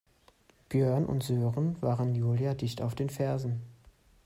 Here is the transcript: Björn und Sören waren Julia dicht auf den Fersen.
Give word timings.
Björn 0.67 1.05
und 1.05 1.21
Sören 1.23 1.79
waren 1.79 2.15
Julia 2.15 2.55
dicht 2.55 2.81
auf 2.81 2.95
den 2.95 3.11
Fersen. 3.11 3.61